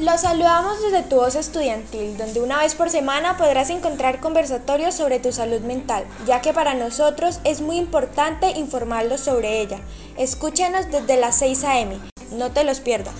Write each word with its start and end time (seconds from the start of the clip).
Los 0.00 0.22
saludamos 0.22 0.80
desde 0.80 1.02
tu 1.02 1.16
voz 1.16 1.34
estudiantil, 1.34 2.16
donde 2.16 2.40
una 2.40 2.60
vez 2.60 2.74
por 2.74 2.88
semana 2.88 3.36
podrás 3.36 3.68
encontrar 3.68 4.18
conversatorios 4.18 4.94
sobre 4.94 5.20
tu 5.20 5.30
salud 5.30 5.60
mental, 5.60 6.04
ya 6.26 6.40
que 6.40 6.54
para 6.54 6.72
nosotros 6.72 7.38
es 7.44 7.60
muy 7.60 7.76
importante 7.76 8.58
informarlos 8.58 9.20
sobre 9.20 9.60
ella. 9.60 9.78
Escúchanos 10.16 10.90
desde 10.90 11.20
las 11.20 11.38
6 11.40 11.64
a.m., 11.64 11.96
no 12.32 12.50
te 12.50 12.64
los 12.64 12.80
pierdas. 12.80 13.12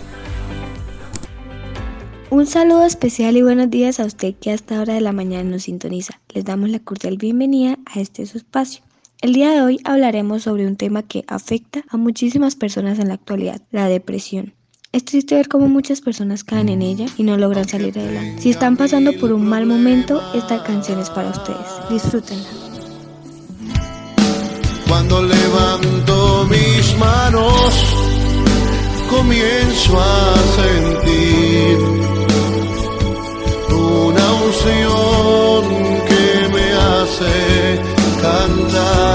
Un 2.31 2.47
saludo 2.47 2.87
especial 2.87 3.37
y 3.37 3.43
buenos 3.43 3.69
días 3.69 4.01
a 4.01 4.07
usted 4.07 4.35
que 4.41 4.51
a 4.51 4.55
esta 4.55 4.81
hora 4.81 4.95
de 4.95 5.03
la 5.03 5.13
mañana 5.13 5.51
nos 5.51 5.65
sintoniza. 5.65 6.19
Les 6.33 6.47
damos 6.47 6.71
la 6.71 6.79
cordial 6.79 7.19
bienvenida 7.19 7.77
a 7.85 8.01
este 8.01 8.25
su 8.25 8.39
espacio. 8.39 8.83
El 9.21 9.35
día 9.35 9.51
de 9.51 9.61
hoy 9.61 9.81
hablaremos 9.85 10.45
sobre 10.45 10.67
un 10.67 10.77
tema 10.77 11.03
que 11.03 11.25
afecta 11.27 11.85
a 11.91 11.99
muchísimas 11.99 12.57
personas 12.57 12.99
en 12.99 13.09
la 13.09 13.15
actualidad, 13.15 13.61
la 13.71 13.87
depresión. 13.87 14.55
Es 14.93 15.05
triste 15.05 15.37
ver 15.37 15.47
cómo 15.47 15.69
muchas 15.69 16.01
personas 16.01 16.43
caen 16.43 16.69
en 16.69 16.83
ella 16.83 17.07
y 17.17 17.23
no 17.23 17.37
logran 17.37 17.69
salir 17.69 17.97
adelante. 17.97 18.43
Si 18.43 18.51
están 18.51 18.77
pasando 18.77 19.13
por 19.13 19.33
un 19.33 19.47
mal 19.47 19.65
momento, 19.65 20.21
esta 20.35 20.65
canción 20.65 20.99
es 20.99 21.09
para 21.11 21.31
ustedes. 21.31 21.89
Disfrútenla. 21.89 22.49
Cuando 24.89 25.23
levanto 25.23 26.45
mis 26.51 26.99
manos, 26.99 27.73
comienzo 29.09 30.01
a 30.01 30.35
sentir 30.57 31.79
una 33.71 34.33
unción 34.43 35.65
que 36.09 36.49
me 36.53 36.73
hace 36.73 37.81
cantar. 38.21 39.10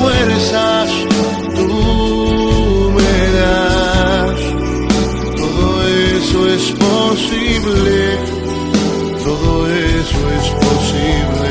Fuerzas 0.00 0.90
tú 1.54 2.90
me 2.96 3.16
das. 3.38 4.40
Todo 5.36 5.66
eso 5.88 6.38
es 6.48 6.72
posible 6.72 8.34
todo 9.24 9.66
eso 9.66 10.18
es 10.38 10.48
posible 10.66 11.50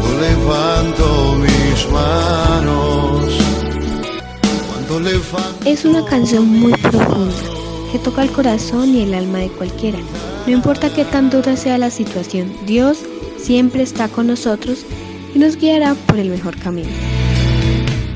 cuando 0.00 0.20
levanto 0.20 1.34
mis 1.34 1.90
manos. 1.90 3.34
Cuando 4.68 5.00
levanto 5.00 5.64
Es 5.64 5.84
una 5.84 6.04
canción 6.04 6.46
muy 6.46 6.72
profunda 6.74 7.34
que 7.90 7.98
toca 7.98 8.22
el 8.22 8.30
corazón 8.30 8.94
y 8.94 9.02
el 9.02 9.14
alma 9.14 9.38
de 9.38 9.48
cualquiera. 9.48 9.98
No 10.46 10.52
importa 10.52 10.94
qué 10.94 11.04
tan 11.04 11.30
dura 11.30 11.56
sea 11.56 11.78
la 11.78 11.90
situación, 11.90 12.52
Dios 12.64 12.98
siempre 13.36 13.82
está 13.82 14.08
con 14.08 14.28
nosotros 14.28 14.86
y 15.34 15.38
nos 15.38 15.56
guiará 15.56 15.94
por 15.94 16.18
el 16.18 16.30
mejor 16.30 16.56
camino. 16.58 16.88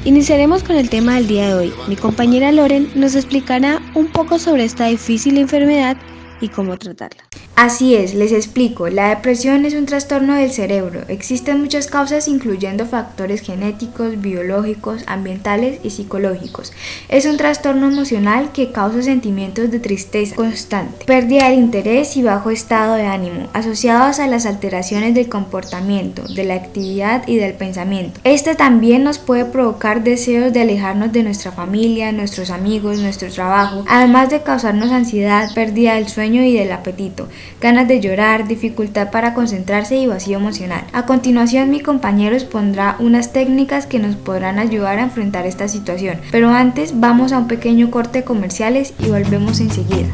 Iniciaremos 0.04 0.62
con 0.62 0.76
el 0.76 0.90
tema 0.90 1.14
del 1.14 1.26
día 1.26 1.48
de 1.48 1.54
hoy. 1.54 1.72
Mi 1.88 1.96
compañera 1.96 2.52
Loren 2.52 2.90
nos 2.94 3.14
explicará 3.14 3.80
un 3.94 4.06
poco 4.08 4.38
sobre 4.38 4.64
esta 4.64 4.86
difícil 4.86 5.38
enfermedad 5.38 5.96
y 6.40 6.48
cómo 6.48 6.76
tratarla. 6.76 7.24
Así 7.56 7.94
es, 7.94 8.14
les 8.14 8.32
explico. 8.32 8.88
La 8.88 9.10
depresión 9.10 9.64
es 9.64 9.74
un 9.74 9.86
trastorno 9.86 10.34
del 10.34 10.50
cerebro. 10.50 11.02
Existen 11.06 11.60
muchas 11.60 11.86
causas 11.86 12.26
incluyendo 12.26 12.84
factores 12.84 13.42
genéticos, 13.42 14.20
biológicos, 14.20 15.04
ambientales 15.06 15.78
y 15.84 15.90
psicológicos. 15.90 16.72
Es 17.08 17.26
un 17.26 17.36
trastorno 17.36 17.86
emocional 17.86 18.50
que 18.52 18.72
causa 18.72 19.02
sentimientos 19.02 19.70
de 19.70 19.78
tristeza 19.78 20.34
constante, 20.34 21.04
pérdida 21.04 21.48
del 21.48 21.60
interés 21.60 22.16
y 22.16 22.24
bajo 22.24 22.50
estado 22.50 22.96
de 22.96 23.06
ánimo, 23.06 23.48
asociados 23.52 24.18
a 24.18 24.26
las 24.26 24.46
alteraciones 24.46 25.14
del 25.14 25.28
comportamiento, 25.28 26.24
de 26.34 26.42
la 26.42 26.54
actividad 26.54 27.22
y 27.28 27.36
del 27.36 27.54
pensamiento. 27.54 28.20
Este 28.24 28.56
también 28.56 29.04
nos 29.04 29.18
puede 29.18 29.44
provocar 29.44 30.02
deseos 30.02 30.52
de 30.52 30.62
alejarnos 30.62 31.12
de 31.12 31.22
nuestra 31.22 31.52
familia, 31.52 32.10
nuestros 32.10 32.50
amigos, 32.50 32.98
nuestro 32.98 33.30
trabajo, 33.30 33.84
además 33.86 34.30
de 34.30 34.42
causarnos 34.42 34.90
ansiedad, 34.90 35.54
pérdida 35.54 35.94
del 35.94 36.08
sueño 36.08 36.42
y 36.42 36.52
del 36.52 36.72
apetito 36.72 37.28
ganas 37.60 37.88
de 37.88 38.00
llorar, 38.00 38.46
dificultad 38.46 39.10
para 39.10 39.34
concentrarse 39.34 39.96
y 39.96 40.06
vacío 40.06 40.38
emocional. 40.38 40.84
A 40.92 41.06
continuación 41.06 41.70
mi 41.70 41.80
compañero 41.80 42.34
expondrá 42.36 42.96
unas 42.98 43.32
técnicas 43.32 43.86
que 43.86 43.98
nos 43.98 44.16
podrán 44.16 44.58
ayudar 44.58 44.98
a 44.98 45.02
enfrentar 45.02 45.46
esta 45.46 45.68
situación, 45.68 46.18
pero 46.30 46.50
antes 46.50 47.00
vamos 47.00 47.32
a 47.32 47.38
un 47.38 47.48
pequeño 47.48 47.90
corte 47.90 48.18
de 48.18 48.24
comerciales 48.24 48.94
y 48.98 49.08
volvemos 49.08 49.60
enseguida. 49.60 50.08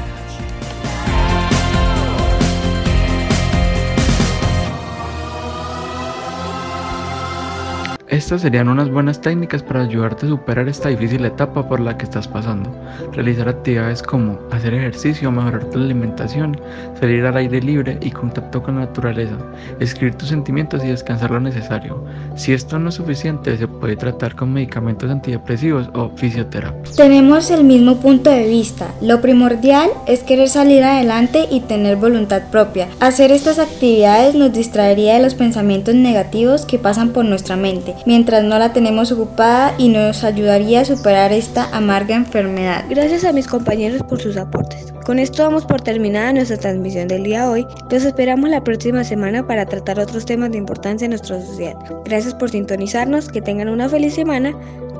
Estas 8.13 8.41
serían 8.41 8.69
unas 8.69 8.91
buenas 8.91 9.19
técnicas 9.19 9.63
para 9.63 9.81
ayudarte 9.81 10.27
a 10.27 10.29
superar 10.29 10.69
esta 10.69 10.89
difícil 10.89 11.25
etapa 11.25 11.67
por 11.67 11.79
la 11.79 11.97
que 11.97 12.03
estás 12.03 12.27
pasando. 12.27 12.69
Realizar 13.11 13.49
actividades 13.49 14.03
como 14.03 14.37
hacer 14.51 14.75
ejercicio, 14.75 15.31
mejorar 15.31 15.63
tu 15.71 15.79
alimentación, 15.79 16.55
salir 16.99 17.25
al 17.25 17.37
aire 17.37 17.59
libre 17.59 17.97
y 18.03 18.11
contacto 18.11 18.61
con 18.61 18.75
la 18.75 18.81
naturaleza, 18.81 19.35
escribir 19.79 20.13
tus 20.13 20.29
sentimientos 20.29 20.83
y 20.83 20.89
descansar 20.89 21.31
lo 21.31 21.39
necesario. 21.39 22.05
Si 22.35 22.53
esto 22.53 22.77
no 22.77 22.89
es 22.89 22.95
suficiente, 22.95 23.57
se 23.57 23.67
puede 23.67 23.95
tratar 23.95 24.35
con 24.35 24.53
medicamentos 24.53 25.09
antidepresivos 25.09 25.89
o 25.95 26.11
fisioterapia. 26.15 26.93
Tenemos 26.95 27.49
el 27.49 27.63
mismo 27.63 27.95
punto 27.95 28.29
de 28.29 28.47
vista. 28.47 28.93
Lo 29.01 29.21
primordial 29.21 29.89
es 30.05 30.21
querer 30.21 30.49
salir 30.49 30.83
adelante 30.83 31.47
y 31.49 31.61
tener 31.61 31.95
voluntad 31.95 32.43
propia. 32.51 32.89
Hacer 32.99 33.31
estas 33.31 33.57
actividades 33.57 34.35
nos 34.35 34.53
distraería 34.53 35.15
de 35.15 35.23
los 35.23 35.33
pensamientos 35.33 35.95
negativos 35.95 36.67
que 36.67 36.77
pasan 36.77 37.09
por 37.09 37.25
nuestra 37.25 37.55
mente 37.55 37.95
mientras 38.05 38.43
no 38.43 38.59
la 38.59 38.73
tenemos 38.73 39.11
ocupada 39.11 39.75
y 39.77 39.89
nos 39.89 40.23
ayudaría 40.23 40.81
a 40.81 40.85
superar 40.85 41.31
esta 41.31 41.69
amarga 41.75 42.15
enfermedad. 42.15 42.85
Gracias 42.89 43.23
a 43.23 43.33
mis 43.33 43.47
compañeros 43.47 44.01
por 44.03 44.21
sus 44.21 44.37
aportes. 44.37 44.93
Con 45.05 45.19
esto 45.19 45.43
damos 45.43 45.65
por 45.65 45.81
terminada 45.81 46.33
nuestra 46.33 46.57
transmisión 46.57 47.07
del 47.07 47.23
día 47.23 47.43
de 47.43 47.47
hoy. 47.47 47.67
Los 47.89 48.05
esperamos 48.05 48.49
la 48.49 48.63
próxima 48.63 49.03
semana 49.03 49.45
para 49.45 49.65
tratar 49.65 49.99
otros 49.99 50.25
temas 50.25 50.51
de 50.51 50.57
importancia 50.57 51.05
en 51.05 51.11
nuestra 51.11 51.41
sociedad. 51.41 51.75
Gracias 52.05 52.33
por 52.33 52.49
sintonizarnos, 52.49 53.29
que 53.29 53.41
tengan 53.41 53.69
una 53.69 53.89
feliz 53.89 54.13
semana. 54.13 54.53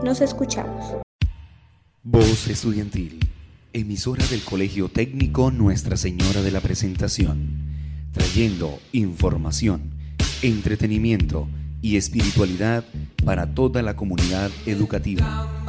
Nos 0.03 0.21
escuchamos. 0.21 0.97
Voz 2.03 2.47
Estudiantil, 2.47 3.19
emisora 3.71 4.25
del 4.27 4.41
Colegio 4.41 4.89
Técnico 4.89 5.51
Nuestra 5.51 5.95
Señora 5.95 6.41
de 6.41 6.51
la 6.51 6.59
Presentación, 6.59 7.47
trayendo 8.11 8.77
información, 8.91 9.91
entretenimiento 10.41 11.47
y 11.83 11.97
espiritualidad 11.97 12.83
para 13.23 13.53
toda 13.53 13.83
la 13.83 13.95
comunidad 13.95 14.49
educativa. 14.65 15.62